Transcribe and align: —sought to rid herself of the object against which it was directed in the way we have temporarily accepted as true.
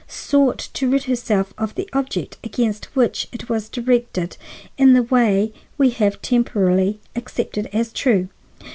—sought 0.07 0.57
to 0.73 0.89
rid 0.89 1.03
herself 1.03 1.53
of 1.59 1.75
the 1.75 1.87
object 1.93 2.35
against 2.43 2.85
which 2.95 3.27
it 3.31 3.49
was 3.49 3.69
directed 3.69 4.35
in 4.75 4.93
the 4.93 5.03
way 5.03 5.53
we 5.77 5.91
have 5.91 6.19
temporarily 6.23 6.99
accepted 7.15 7.67
as 7.71 7.93
true. 7.93 8.27